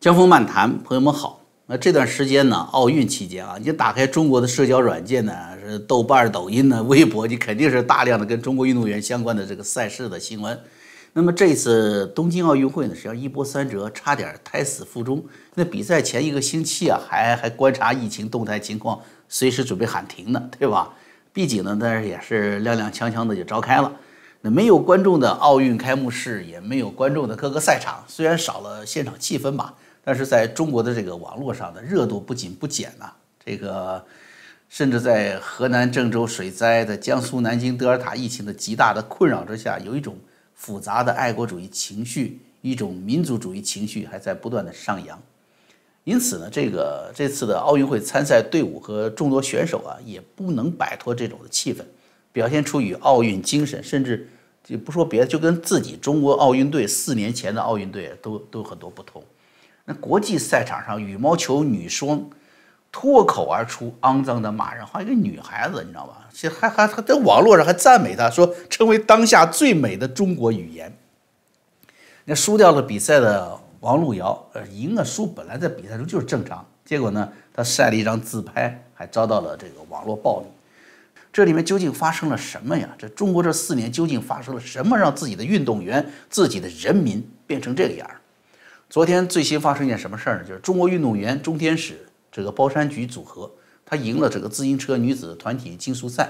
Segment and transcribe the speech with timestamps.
[0.00, 1.42] 江峰漫谈，朋友们好。
[1.66, 10.58] 那这段时间呢，奥运期间啊，你打开中国的社交软件呢，是豆瓣、抖音呢、 微博，你肯定是大量的跟中国运动员相关的这个赛事的新闻。
[11.12, 15.22] 那么这次东京奥运会呢，实际上一波三折，差点胎死腹中。
[15.54, 18.98] 那比赛前一个星期啊，还还观察疫情动态情况，
[19.28, 20.94] 随时准备喊停呢，对吧？
[21.30, 23.92] 毕竟呢，但是也是踉踉跄跄的就召开了。
[24.40, 29.74] 那没有观众的奥运开幕式，也没有观众的各个赛场，虽然少了现场气氛吧。
[30.02, 33.12] 但是在中国的这个网络上的热度不仅不减呐，
[33.44, 34.04] 这个
[34.68, 40.16] 甚至在河南郑州水灾的江苏南京德尔塔疫情的极大的困扰之下，有一种
[40.54, 45.20] 复杂的爱国主义情绪，一种民族主义情绪还在不断的上扬。
[46.04, 51.82] 因此呢，这个这次的奥运会参赛队伍和众多选手啊，也不能摆脱这种的气氛，
[52.32, 54.26] 表现出与奥运精神，甚至
[54.64, 59.22] 就不说别的，就跟自己中国奥运队四年前的奥运队都都很多不同。
[59.90, 62.24] 那国际赛场上，羽毛球女双
[62.92, 66.28] 脱口而出肮脏的骂人，话，一个女孩子，你知道吧？
[66.32, 70.96] 其实还还还在网络上还赞美她，说成为当下最美的中国语言。
[72.24, 80.46] 那输掉了比赛的王璐瑶，呃，赢了输本来在比赛中就是正常，结果呢，她晒了一张自拍，还遭到了这个网络暴力。
[81.32, 82.88] 这里面究竟发生了什么呀？
[82.96, 88.19] 这中国这四年究竟发生了什么，让自己的运动员、自己的人民变成这个样儿？
[88.90, 90.44] 昨天最新发生一件什么事儿呢？
[90.44, 93.48] 就是中国运动员钟天使这个包山菊组合，
[93.86, 96.28] 他赢了这个自行车女子团体竞速赛，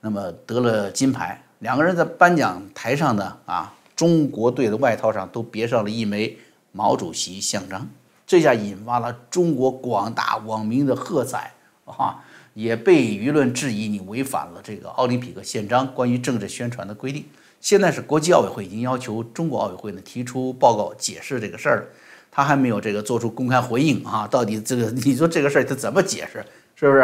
[0.00, 1.44] 那么得了金牌。
[1.58, 6.38] 两个人在颁奖台上呢，啊，中国队的外套上都别上了一枚
[6.72, 7.86] 毛主席像章，
[8.26, 11.52] 这下引发了中国广大网民的喝彩
[11.84, 17.24] 啊，也被舆论质疑你违反了这个奥林匹克宪章关于政治宣传的规定。
[17.60, 21.88] 现在是国际奥委会已经要求中国奥委会呢提出报告解释这个事儿，
[22.30, 24.26] 他还没有这个做出公开回应啊！
[24.26, 26.44] 到底这个你说这个事儿他怎么解释？
[26.74, 27.02] 是不是？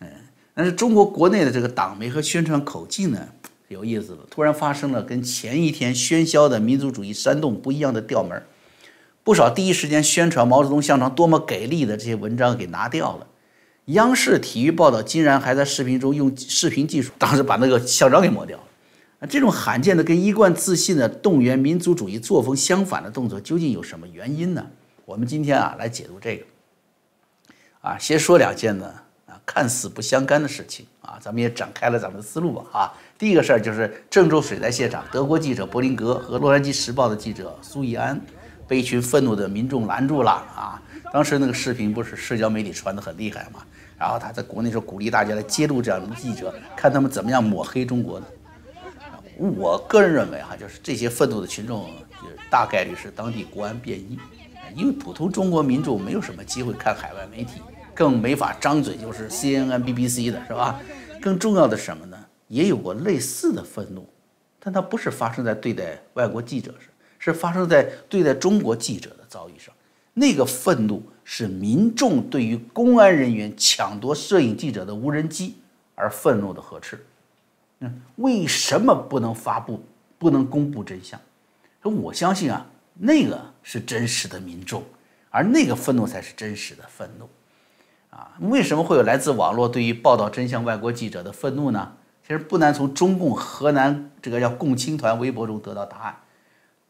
[0.00, 0.08] 嗯，
[0.52, 3.28] 但是中国国内的这个党媒和宣传口径呢
[3.68, 8.42] 有意思了，突然发生了跟前一天喧嚣的民族主义煽动不一样的调门儿，
[9.22, 13.26] 不少第一时间宣传毛泽东像章多么给力的这些文章给拿掉了，
[13.86, 18.64] 央视体育报道竟然还在视频中用视频技术，当时把那个校章给抹掉了。
[19.28, 24.66] 这种罕见的跟一贯自信的动员民族主义作风相反的动作，究竟有什么原因呢？
[25.04, 26.44] 我们今天啊来解读这个。
[27.80, 28.86] 啊，先说两件呢
[29.26, 32.92] 啊看似不相干的事情啊，咱们也展开了咱们的思路吧啊。
[33.18, 38.18] 第一个事儿就是郑州水灾现场，德国记者伯林格和洛杉矶时报的记者苏义安
[38.66, 40.82] 被一群愤怒的民众拦住了啊。
[41.12, 43.62] 当时那个视频不是社交媒体传的很厉害嘛，
[43.98, 48.26] 然后他在国内说鼓励大家来揭露这样的记者，看他们怎么样抹黑中国的。
[49.36, 51.86] 我个人认为哈，就是这些愤怒的群众，
[52.22, 54.18] 就是大概率是当地国安便衣，
[54.74, 57.60] 因为普通中国民众没有什么机会看海外媒体，
[57.94, 60.80] 更没法张嘴就是 CNN、BBC 的是吧？
[61.20, 62.16] 更重要的什么呢？
[62.48, 64.08] 也有过类似的愤怒，
[64.60, 66.88] 但它不是发生在对待外国记者上，
[67.18, 69.74] 是发生在对待中国记者的遭遇上。
[70.14, 75.56] 那个愤怒是民众对于公安人员抢夺摄影记者的无人机
[75.94, 77.04] 而愤怒的呵斥。
[77.80, 79.84] 嗯为什么不能发布、
[80.18, 81.20] 不能公布真相？
[81.82, 84.82] 我相信啊，那个是真实的民众，
[85.28, 87.28] 而那个愤怒才是真实的愤怒。
[88.10, 91.92] 啊，为什么会有来自网络对于报道真相外国记者的愤怒呢？
[92.26, 96.16] 其实不难从中共河南这个叫共青团微博中得到答案。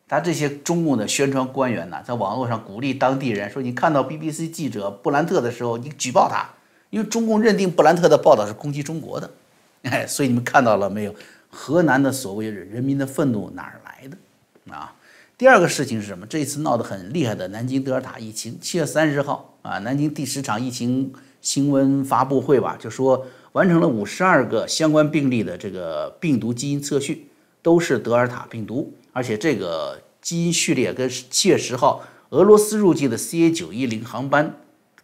[0.09, 6.47] 他这些中共的宣传官员呢，在网络上鼓励当地人说：“你看到 BBC 记者布兰特的时候，你举报他，
[6.91, 9.31] 因为中共认定布兰特的报道是攻击中国的。
[9.85, 11.15] ”哎，所以你们看到了没有？
[11.51, 14.75] 河南的所谓人民的愤怒哪儿来的？
[14.75, 14.95] 啊，
[15.39, 16.27] 第二个事情是什么？
[16.27, 27.29] 这一次闹得很厉害的南京德尔塔疫情，七月三十号啊，南京第十场疫情新闻发布会吧，就说完成了五十二个相关病例的这个病毒基因测序，
[27.63, 34.55] 都是德尔塔病毒，而且这个基因序列跟七月十号俄罗斯入境的 CA 九一零航班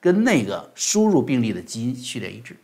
[0.01, 2.57] 跟那个输入病例的基因序列一致。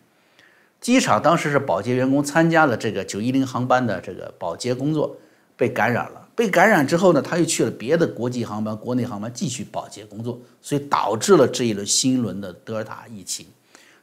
[0.81, 5.17] 机场当时是保洁员工参加了这个九一零航班的这个保洁工作，
[5.57, 6.29] 被感染了。
[6.35, 13.47] 被感染之后呢，他又去了别的国际航班、国内航班继续保洁工作，所以导致了这一轮新一轮的德尔塔疫情。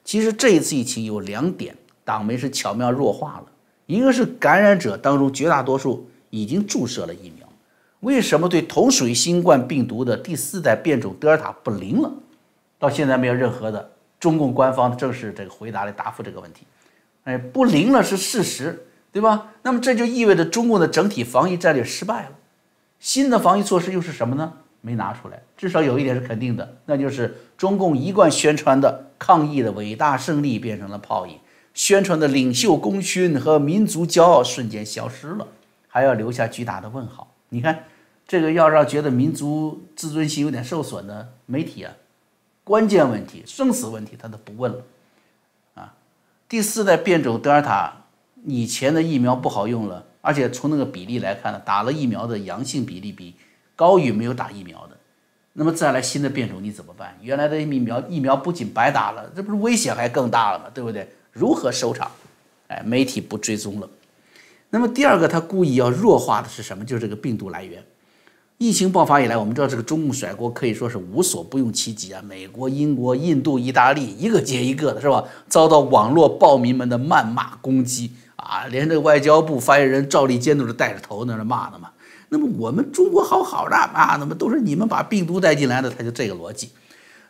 [0.03, 3.45] 其实这一次疫情有两点，党媒是巧妙弱化了。
[3.85, 7.47] 一个是感染者当中绝大多数已经注射了疫苗，
[7.99, 12.11] 为什么对同属于新冠病毒的第四代变种德尔塔不灵了？
[12.79, 16.65] 到现在没有任何的中共官方正式这个回答来答复这个问题。
[17.25, 19.51] 哎，不灵了是事实，对吧？
[19.61, 22.31] 那么这就意味着中共的整体防疫战略失败了。
[22.99, 24.53] 新的防疫措施又是什么呢？
[24.81, 25.43] 没拿出来。
[25.55, 31.37] 至少有一点是肯定的，那就是中共一贯宣传的抗疫的伟大胜利变成了泡影，
[31.75, 35.47] 宣传的领袖功勋和民族骄傲瞬间消失了，
[35.93, 37.31] 还要留下巨大的问号。
[37.49, 37.83] 你看，
[38.27, 41.93] 这个要让觉得民族自尊心有点受损的媒体啊，
[42.63, 44.83] 关键问题、生死问题他都不问了
[45.75, 45.93] 啊。
[46.49, 47.93] 第四代变种德尔塔，
[48.43, 53.35] 以前的疫苗不好用了，而且从那个比例来看呢，打了疫苗的阳性比例比
[53.75, 54.97] 高于没有打疫苗的。
[55.53, 57.15] 那么再来新的变种你怎么办？
[57.21, 60.65] 原来的疫苗疫苗不仅白打了，这不是危险还更大了吗？
[60.73, 61.07] 对不对？
[61.31, 62.09] 如何收场？
[62.69, 63.87] 哎，媒体不追踪了。
[64.73, 66.83] 那么第二个，他故意要弱化的是什么？
[66.83, 67.85] 就是这个病毒来源。
[68.57, 72.19] 疫情爆发以来，我们知道这个中共甩锅可以说是无所不用其极啊！
[72.27, 75.23] 美国、英国、印度、意大利一个接一个的，是吧？
[75.47, 78.65] 遭到网络暴民们的谩骂攻击啊！
[78.71, 81.91] 连这个外交部发言人赵立坚都是带着头在那骂的嘛。
[82.29, 86.71] 那么我们中国好好的啊，那么都是你们把病毒带进来的，他就这个逻辑。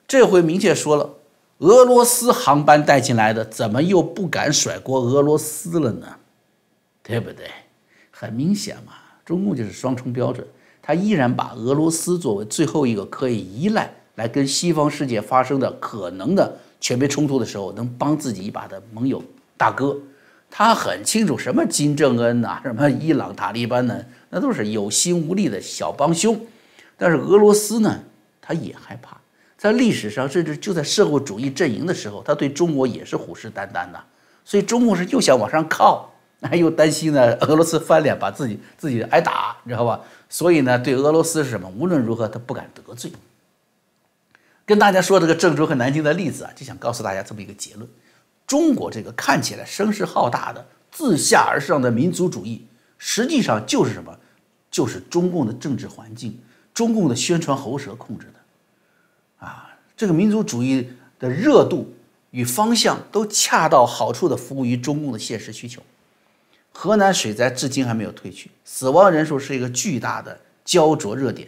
[0.07, 1.09] 这回明确说了，
[1.57, 6.07] 俄罗斯航班带进来的，怎么又不敢甩锅俄罗斯了呢？
[7.03, 7.51] 对不对？
[8.09, 8.93] 很明显嘛，
[9.25, 10.47] 中共就是双重标准，
[10.81, 19.21] 他依然把俄罗斯作为最后一个可以依赖来跟西方世界发生的可能的全面冲突的时候能帮自己一把的盟友
[19.57, 19.97] 大哥。
[20.49, 24.05] 他很清楚什么金正恩呐，什么伊朗塔利班呢？
[24.29, 26.39] 那都是有心无力的小帮凶，
[26.95, 27.99] 但是俄罗斯呢，
[28.39, 29.17] 他也害怕。
[29.57, 33.99] 在历史上，甚至就在社会主义阵营的时候，他对中国也是虎视眈眈的。
[34.45, 36.12] 所以中共是又想往上靠，
[36.51, 40.01] 又担心呢俄罗斯翻脸，把自己自己挨打，你知道吧？
[40.29, 41.69] 所以呢，对俄罗斯是什么？
[41.69, 43.11] 无论如何，他不敢得罪。
[44.65, 47.87] 跟大家说这个郑州和南京的例子啊，就想告诉大家这么一个结论：
[48.47, 52.65] 中国这个看起来声势浩大的自下而上的民族主义，
[52.97, 54.17] 实际上就是什么？
[54.71, 56.39] 就是中共的政治环境，
[56.73, 61.93] 中共的宣传喉舌控制的，啊，这个民族主义的热度
[62.31, 65.79] 与方向都恰到好处的服务于中共的现实需求。
[66.73, 71.47] 河南水灾至今还没有退去，死亡人数是一个巨大的焦灼热点，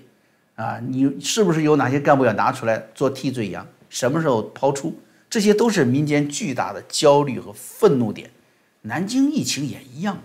[0.56, 3.68] 啊，你是不是有哪些干部要拿出来做替罪羊？
[3.90, 4.98] 什么时候抛出？
[5.30, 8.30] 这些都是民间巨大的焦虑和愤怒点。
[8.84, 10.22] 南京疫情也一样，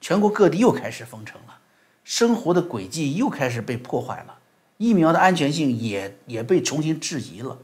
[0.00, 1.58] 全国各地又开始封城了。
[2.02, 4.38] 生活的轨迹又开始被破坏了，
[4.78, 7.58] 疫苗的安全性也也被重新质疑了。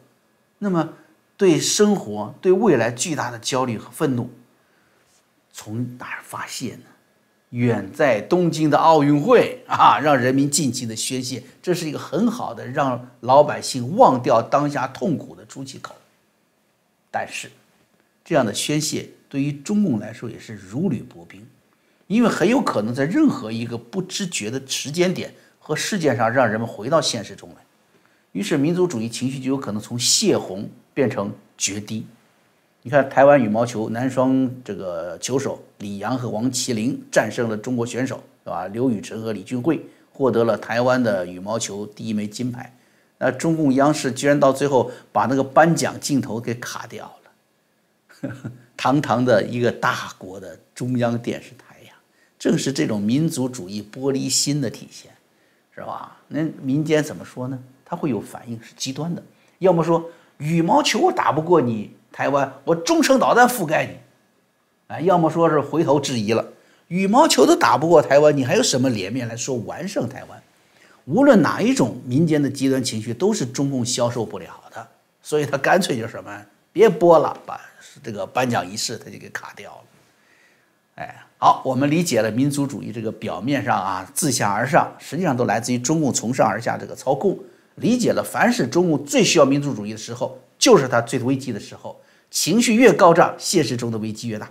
[0.58, 0.90] 那么，
[1.36, 4.30] 对生活、对未来巨大的焦虑和愤怒，
[5.54, 6.82] 从哪儿发泄呢？
[7.50, 15.94] 远在东京的奥运会啊，让人民尽情的宣泄，这是一个很好的让老百姓忘掉当下痛苦的出气口。
[17.12, 17.48] 但是，
[18.24, 21.46] 这样的宣泄对于中共来说也是如履薄冰。
[22.08, 27.56] 因为很有可能在任何一个不知觉的时间点和事件上，让人们回到现实中来，
[28.32, 32.04] 于是民族主义情绪就有可能从泄洪变成决堤。
[32.86, 38.66] 你看，台湾羽毛球男双这个球手李阳和王麒麟战胜了中国选手，是吧？
[38.66, 39.82] 刘雨辰和李俊慧
[40.12, 42.76] 获得了台湾的羽毛球第一枚金牌。
[43.16, 47.10] 那中共央视居然到最后把那个颁奖镜头给卡掉
[48.20, 48.30] 了，
[48.76, 51.94] 堂堂的一个大国的中央电视台呀。
[52.38, 55.10] 正是这种民族主义玻璃心的体现，
[55.74, 56.18] 是吧？
[56.28, 57.58] 那民间怎么说呢？
[57.82, 59.22] 他会有反应，是极端的。
[59.60, 63.98] 要么说羽毛球我打不过你台湾，我中程导弹覆盖你，
[64.86, 66.46] 啊，要么说是回头质疑了，
[66.86, 70.40] 羽毛球都打不过台湾，你还有什么脸面来说完胜台湾？
[71.06, 74.86] 无论哪一种民间的极端情绪，都是中共消受不了的，
[75.20, 76.40] 所以他干脆就什么，
[76.72, 77.60] 别播了，把
[78.00, 79.84] 这个颁奖仪式他就给卡掉了，
[80.94, 81.20] 哎。
[81.36, 87.38] 好，我们理解了民族主义这个表面上啊自下而上，实际上都来自于中共从上而下这个操控。
[87.74, 92.00] 理解了，凡是中共最需要民族主义的时候，就是他最危机的时候。
[92.30, 94.48] 情绪越高涨，现实中的危机越大。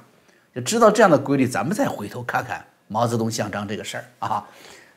[0.54, 4.46] 就知道这样的规律，咱们再回头看看毛泽东像章这个事儿啊。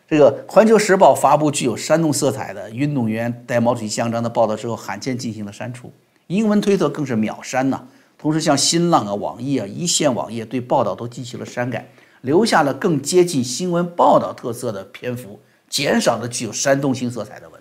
[0.07, 5.91] 这个《环球时报》发布具有煽动色彩的运动员带毛主席像章的报道之后，罕见进行了删除，
[6.27, 7.83] 英文推特更是秒删呐。
[8.19, 11.89] 同时，像新浪啊、网易啊、一线网页对报道都进行了删改，
[12.21, 17.56] 留下了更接近新闻报道特色的篇幅，减少了具有煽动性色彩的文。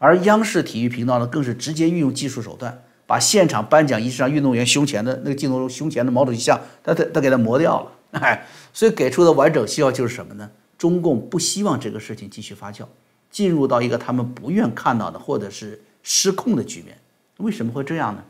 [0.00, 7.92] 而央视体育频道呢，更是直接运用技术手段，把现场颁奖仪式上运动员胸前的那个镜头胸前的毛主席像，他他他给他磨掉了。
[8.18, 10.50] 哎，所以给出的完整信号就是什么呢？
[10.78, 12.84] 中共不希望这个事情继续发酵，
[13.30, 16.96] 进入到一个他们不愿看到的或者是失控的局面。
[17.36, 18.24] 为什么会这样呢？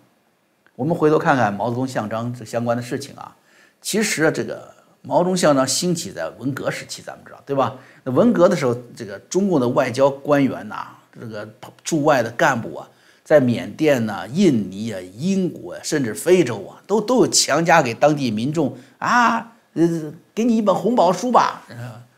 [0.75, 3.37] 我们回头看看毛泽东像章这相关的事情啊，
[3.81, 7.77] 其实这个毛泽东像章兴起在文革时期，咱们知道对吧？
[8.03, 10.89] 那文革的时候，这个中共的外交官员呐，
[11.21, 11.47] 这个
[11.85, 12.89] 驻外的干部啊，
[13.23, 21.63] 在缅甸呐、印尼啊、英国啊，甚至非洲啊，都都有强加给当地民众啊，呃，给你一本红宝书吧，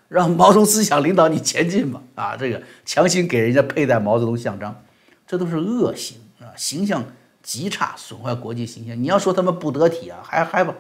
[0.09, 4.81] 让毛泽东思想领导你前进吧，啊，这个强行给人家佩戴毛泽东像章，
[5.27, 7.05] 这都是恶行啊，形象
[7.43, 9.03] 极差，损坏国际形象。
[9.03, 10.73] 你要说他们不得体啊，还还不，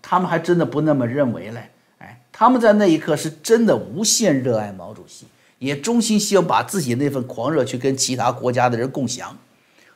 [0.00, 1.70] 他们还真的不那么认为嘞。
[1.98, 5.26] 哎，他们在那一刻是真的无限热爱毛主席。
[5.58, 9.36] 也衷心希望把自己那份狂热去跟其他国家的人共享，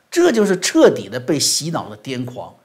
[0.09, 2.55] 这就是彻底的被洗脑的癫狂。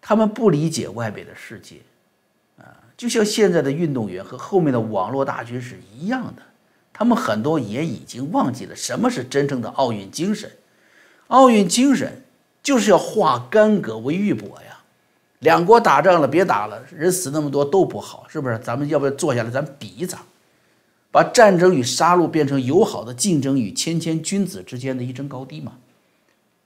[0.00, 1.76] 他们不理解外边的世界，
[2.58, 2.64] 啊，
[2.96, 6.42] 就像现在的运动员和后面的网络大军是一样的，
[6.92, 10.50] 他们很多也已经忘记了什么是真正的奥运精神。
[11.26, 12.22] 奥运精神
[12.62, 14.78] 就是要化干戈为玉帛呀！
[15.40, 18.56] 两国打仗了，别打了，人死那么多都不好，是不是？
[18.60, 20.20] 咱们要不要坐下来，咱比一场？
[21.16, 25.72] 把战争与杀戮变成友好的竞争与谦谦君子之间的一争高低嘛？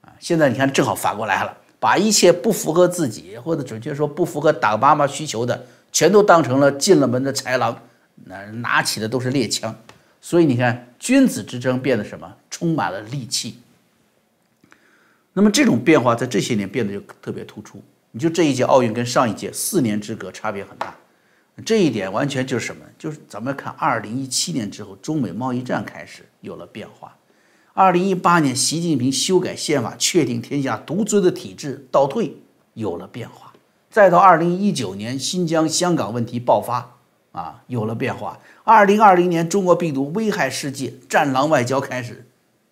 [0.01, 7.81] 啊，现在你看正好反过来了，把一切不符合自己，或者准确说不符合党妈妈需求的，全都当成了进了门的豺狼，
[8.25, 9.73] 那拿起的都是猎枪。
[10.19, 12.35] 所以你看，君子之争变得什么？
[12.49, 13.57] 充满了戾气。
[15.31, 17.81] 那么这种变化在这些年变得就特别突出。
[18.11, 20.93] 你就这一届奥运跟上一届四年之隔差别很大。
[21.65, 22.85] 这一点完全就是什么？
[22.97, 27.15] 就是咱们看，二零一七年之后，中美贸易战开始有了变化。
[27.73, 32.35] 二零一八年，习近平修改宪法，确定天下独尊的体制倒退，
[32.73, 33.53] 有了变化。
[33.89, 36.97] 再到二零一九年，新疆、香港问题爆发，
[37.31, 38.39] 啊，有了变化。
[38.63, 42.25] 二零二零年，中国病毒危害世界，战狼外交开始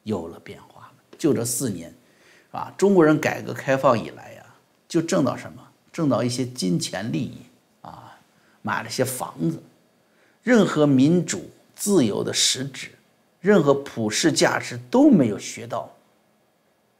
[0.03, 0.91] 有了变化。
[1.17, 1.93] 就这四年，
[2.51, 4.43] 啊，中国人改革开放以来呀，
[4.87, 5.61] 就挣到什么？
[5.91, 7.39] 挣到一些金钱利益。
[8.61, 9.61] 买了些房子，
[10.43, 12.89] 任何民主自由的实质，
[13.39, 15.89] 任何普世价值都没有学到。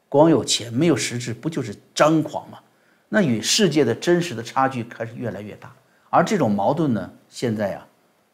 [0.08, 2.60] 光有钱没有实质，不就是张狂吗？
[3.10, 5.74] 那与世界的真实的差距开始越来越大。
[6.10, 7.86] 而这种矛盾呢，现在呀，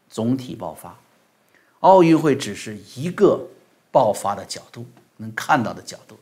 [0.09, 0.97] 总体爆发。
[1.81, 3.45] 奥运会只是一个
[3.91, 4.85] 爆发的角度，
[5.17, 6.17] 能看到的角度。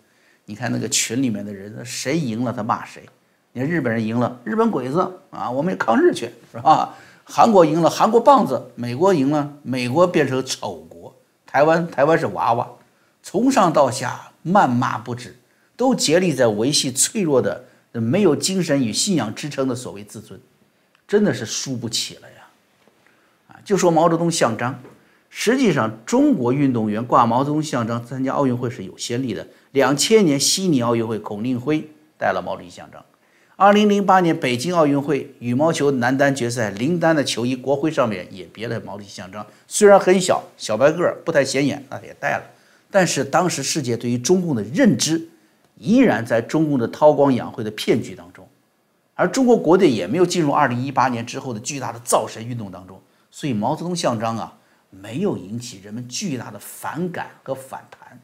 [0.46, 3.08] 你看那个群里面的人，谁赢了他骂谁。
[3.54, 6.96] 你看日本人赢了，日本鬼子啊，我们也抗日去，是吧？
[7.24, 11.16] 韩国赢了，韩国棒子；美国赢了，美国变成丑国。
[11.46, 12.68] 台湾，台湾是娃娃，
[13.22, 15.38] 从上到下谩骂不止，
[15.78, 20.40] 都竭力在维系脆弱的、没有精神与信仰支撑的所谓自尊，
[21.08, 22.48] 真的是输不起了呀！
[23.50, 24.82] 啊，就说毛泽东像章，
[25.30, 29.48] 实际上中国运动员挂毛泽东像章参加奥运会是有先例的。
[29.72, 33.06] 两千年悉尼奥运会，孔令辉带了毛主席像章。
[33.64, 42.44] 二零零八年北京奥运会羽毛球男单决赛，林丹的球衣国徽上面也别了毛主席像章，虽然很小小白个儿不太显眼，那也带了。
[42.92, 45.30] 但是当时世界对于中共的认知，
[45.78, 48.46] 依然在中共的韬光养晦的骗局当中，
[49.16, 53.02] 而中国国内也没有进入二零一八年之后的巨大的造神运动当中，
[53.32, 54.58] 所以毛泽东像章啊，
[54.90, 58.20] 没有引起人们巨大的反感和反弹。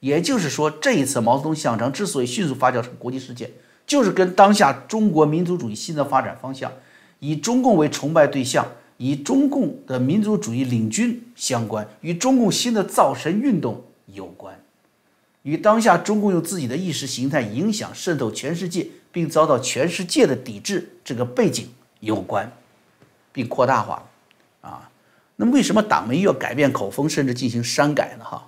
[0.00, 3.52] 也就是说，这一次毛泽东像章之所以迅速发酵成国际事件。
[3.88, 6.70] 就是跟当下中国民族主义新的发展方向，
[7.20, 8.64] 以中共为崇拜对象，
[8.98, 14.60] 以中共的民族主义领军相关，与中共新的造神运动有关，
[15.42, 21.66] 与当下中共用自己的意识形态影响渗透全世界，并遭到全世界的抵制这个背景
[22.00, 22.52] 有关，
[23.32, 24.06] 并扩大化
[24.60, 24.90] 啊。
[25.36, 28.24] 那么为什么党媒要改变口风，甚至进行删改呢？
[28.24, 28.46] 哈，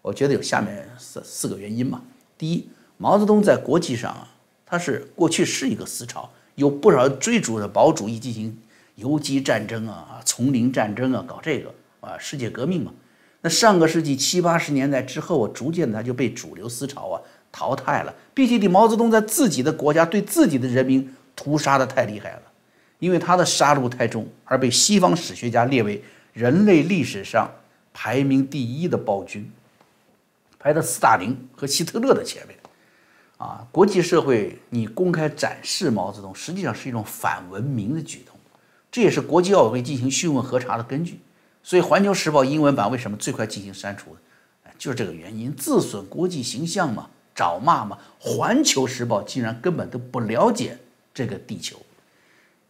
[0.00, 2.02] 我觉得有下面四四个原因嘛。
[2.38, 4.28] 第一，毛泽东在国际上啊。
[4.70, 8.56] 它是过去是一个思潮，有不少追逐着保主义进行
[8.94, 12.92] 游击战争啊、丛林战争啊，搞这个啊，世界革命嘛。
[13.42, 18.14] 那上个世纪七八十年代之后啊，逐渐的他就被主流思潮啊淘汰了。
[18.32, 22.42] 毕竟，你毛泽东在自己的国家对自己的人民屠杀的太厉害了，
[23.00, 26.00] 因为他的杀戮太重，而被西方史学家列为
[26.32, 27.50] 人类历史上
[27.92, 29.50] 排名第一的暴君，
[30.60, 32.56] 排在斯大林和希特勒的前面。
[33.40, 38.36] 啊，国际社会你公开展示毛泽东，实际上是一种反文明的举动，
[38.92, 41.18] 这也是国际奥委会进行讯问核查的根据。
[41.62, 44.14] 所以，《环球时报》英文版为什么最快进行删除？
[44.76, 47.96] 就是这个原因，自损国际形象嘛，找骂嘛。
[48.22, 50.76] 《环球时报》竟然根本都不了解
[51.14, 51.78] 这个地球。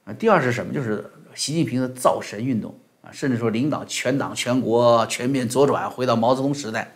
[0.05, 0.73] 啊，第二是什么？
[0.73, 2.73] 就是习近平的造神运动
[3.03, 6.93] 啊，甚至说领导全党全国全面左转，回到毛泽东时代。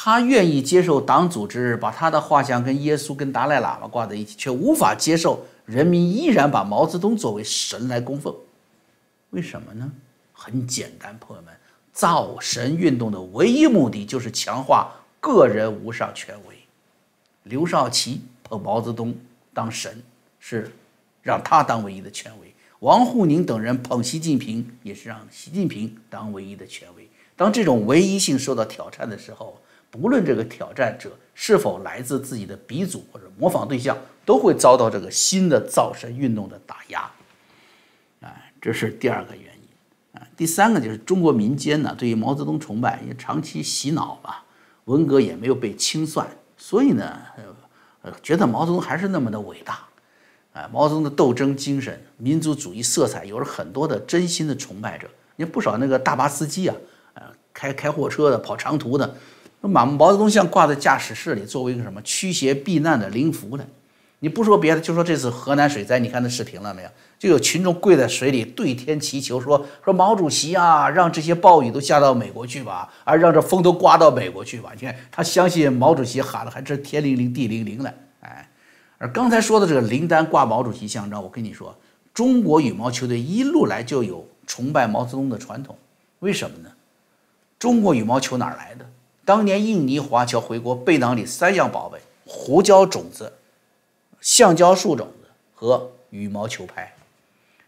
[0.00, 8.32] 他愿意接受党组织把他的画像跟耶稣、跟达赖喇嘛挂在一起，却无法接受人民依然把毛泽东作为神来供奉。
[9.30, 9.90] 为什么呢？
[10.32, 11.52] 很简单，朋友们，
[11.92, 16.54] 造神运动的唯一目的就是强化个人无上权威。
[17.42, 19.12] 刘少奇捧毛泽东
[19.52, 20.00] 当神，
[20.38, 20.70] 是
[21.22, 22.46] 让他当唯一的权威；
[22.78, 27.08] 王沪宁等人捧习近平，也是让习近平当唯一的权威。
[27.34, 37.10] 当这种唯一性受到挑战的时候，不论这个挑战者是否来自自己的鼻祖或者模仿对象，都会遭到这个新的造神运动的打压。
[38.20, 40.26] 哎，这是第二个原因啊。
[40.36, 44.44] 第三个就是中国民间呢，对于毛泽东崇拜也长期洗脑吧，
[44.84, 47.18] 文革也没有被清算，所以呢，
[48.02, 49.80] 呃，觉得毛泽东还是那么的伟大。
[50.52, 55.08] 啊，毛泽东的斗争精神、民族主义色彩，有了很多的真心的崇拜者。
[55.36, 56.74] 你不少那个大巴司机啊，
[57.14, 59.14] 呃，开开货车的、跑长途的。
[59.60, 63.64] 那马毛泽东像挂在驾驶室里，作为一个什么驱邪避难的灵符呢。
[64.20, 66.88] 你不说别的，就说这次河南水灾，你看那视频了没有？
[67.20, 74.72] 就有群众跪在水里对天祈求，说说毛主席啊，让这些暴雨都下到美国去吧，啊，让这风都刮到美国去吧。
[74.74, 77.94] 你看他相信毛主席喊了，还真天灵灵地灵灵的。
[78.20, 78.48] 哎，
[78.98, 81.76] 而刚才说的这个林丹挂毛主席像章，我跟你说，
[82.12, 85.78] 中国羽毛球队一路来就有崇拜毛泽东的传统。
[86.18, 86.70] 为什么呢？
[87.56, 88.84] 中国羽毛球哪来的？
[89.28, 93.30] 当年印尼华侨回国，背囊里三样宝贝：胡椒种子、
[94.22, 96.94] 橡胶树种子和羽毛球拍。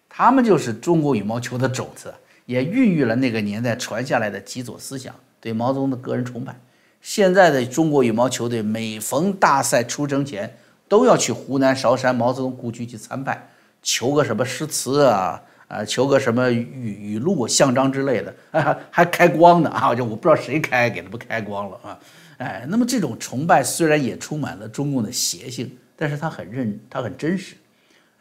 [0.09, 2.15] 他们就是中国羽毛球的种子，
[2.47, 6.59] 也孕育了那个年代传下来的几左思想，对毛泽东的个人崇拜。
[7.03, 10.57] 现在的中国羽毛球队每逢大赛出征前，
[10.89, 13.51] 都要去湖南韶山毛泽东故居去参拜，
[13.83, 15.43] 求个什么诗词啊。
[15.71, 18.35] 啊，求个什么语语录、象章之类的，
[18.91, 19.95] 还开光呢啊！
[19.95, 21.99] 就我不知道谁开，给他们开光了啊！
[22.39, 27.55] 哎，那么这种崇拜虽然也充满了中共的邪性，但是他很认，他很真实。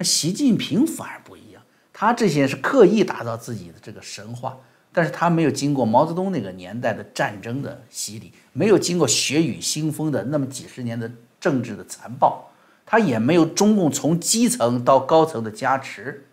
[0.01, 4.55] 习近平反而不一样，他这些是刻意打造自己的这个神话，
[4.93, 12.51] 但是他没有经过毛泽东那个年代的战争的洗礼，没有经过血雨腥风的那么几十年的政治的残暴，
[12.85, 16.27] 他也没有中共从基层到高层的加持。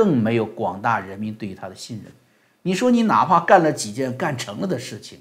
[0.00, 2.10] 更没有广大人民对于他的信任。
[2.62, 5.20] 你说你哪怕干了几件干成了的事情，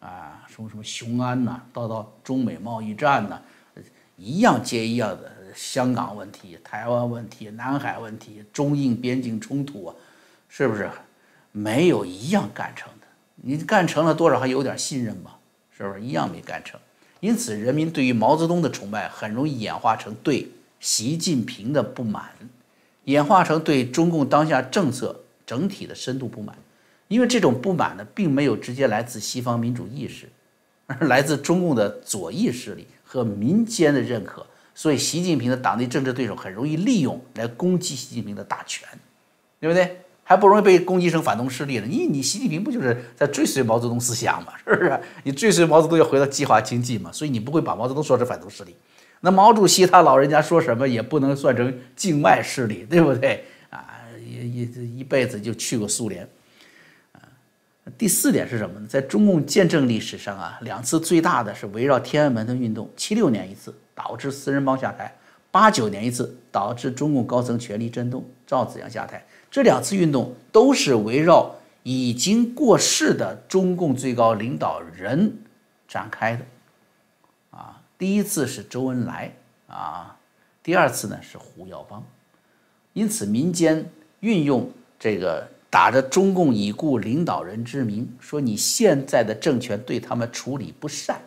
[0.00, 3.38] 啊，什么什么雄安呐，到到中美贸易战呐，
[4.16, 9.94] 一样接一样的香港问题、台湾问题、南海问题、中印边境冲突啊，
[10.48, 10.90] 是不是？
[11.52, 13.06] 没有一样干成的。
[13.36, 15.38] 你干成了多少还有点信任吧？
[15.76, 16.80] 是不是一样没干成？
[17.20, 22.30] 因此，人民对于毛泽东的崇拜很容易演化成对习近平的不满。
[23.04, 26.56] 演化成对中共当下政策整体的深度不满，
[27.08, 30.28] 因为这种不满呢，并没有直接来自西方民主意识，
[30.86, 38.88] 而来自中共的左翼势力和民间的认可，所以习近平的党内政治对手很容易利用来攻击习近平的大权，
[39.60, 40.00] 对不对？
[40.26, 41.86] 还不容易被攻击成反动势力呢？
[41.86, 44.54] 你你习近平不就是在追随毛泽东思想嘛？
[44.64, 44.98] 是不是？
[45.22, 47.12] 你追随毛泽东要回到计划经济嘛？
[47.12, 48.74] 所以你不会把毛泽东说成反动势力。
[49.24, 53.82] 那毛主席他老人家说什么也不能算成境外势力，对不对啊？
[54.22, 56.28] 一一一辈子就去过苏联，
[57.96, 58.86] 第四点是什么呢？
[58.86, 65.10] 在中共建政历史上啊，两次最大的是围绕天安门的运动，七六年一次导致四人帮下台，
[65.50, 69.24] 八九年一次导致中共高层权力震动，赵紫阳下台。
[69.50, 75.38] 这两次运动都是围绕已经过世的中共最高领导人
[75.88, 76.44] 展开的。
[77.96, 79.32] 第一次是周恩来
[79.68, 80.16] 啊，
[80.62, 82.04] 第二次呢是胡耀邦，
[82.92, 83.88] 因此民间
[84.20, 91.20] 运用这个打着中共已故领导人之名，说你现在的政权对他们处理不善，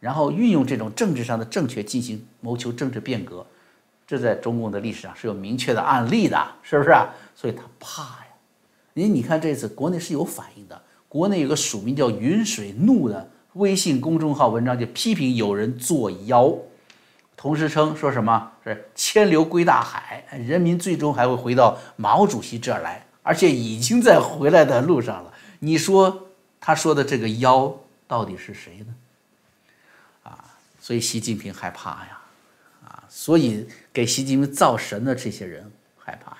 [0.00, 3.46] 然后运用这种政治上的正确进行谋求政治变革，
[4.06, 7.14] 这在中共的历史上是有明确的案例的，是不是啊？
[7.34, 8.26] 所以他怕呀。
[8.94, 13.30] 你你看这次国内是有反应的，国内有个署名叫云水怒的。
[13.58, 16.54] 微信公众号文章就批评有人作妖，
[17.36, 25.34] 同时称说什么是千流归大海，人民最终还会回到毛主席这儿来，而且已经在回来的路上了。
[25.58, 26.28] 你说
[26.60, 27.74] 他说的这个妖
[28.06, 28.94] 到底是谁呢？
[30.22, 32.20] 啊，所以习近平害怕呀，
[32.86, 35.68] 啊，所以给习近平造神的这些人
[35.98, 36.38] 害怕呀。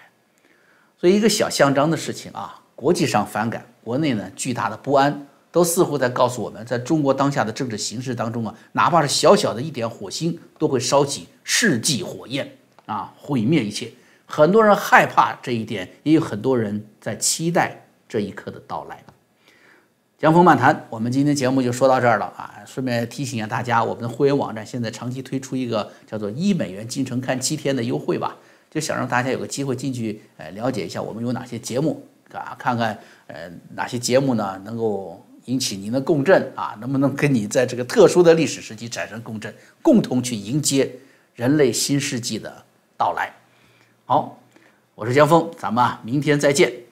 [0.97, 5.27] 所以一个小象章的事情啊，国际上反感，国内呢巨大的不安。
[5.51, 12.57] 都似乎在告诉我们，在中国当下的政治形势当中啊，哪怕是小小的一点火星，都会烧起世纪火焰
[12.87, 13.91] 啊，毁灭一切。
[14.27, 19.03] 很多人害怕这一点，也有很多人在期待这一刻的到来。
[20.19, 22.55] 江峰漫谈，我们今天节目就说到这儿了啊。
[22.67, 28.37] 顺便提醒一下大家，我们的会员网站现在长期推出一个叫做一美元进城看七天的优惠吧，
[28.71, 32.05] 就想让大家有个机会进去，呃，了解一下我们有哪些节目。
[32.33, 40.91] 啊，看看呃哪些节目呢能够引起您的共振啊，能不能跟你在这个特殊的历史时期产生共振，共同去迎接
[41.35, 42.65] 人类新世纪的
[42.99, 43.33] 到来。
[44.05, 44.39] 好，
[44.95, 46.88] 我是江峰，咱们啊明天再见。